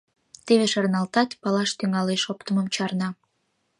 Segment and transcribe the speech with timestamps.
[0.45, 3.09] Теве шарналтат, палаш тӱҥалеш, оптымым чарна.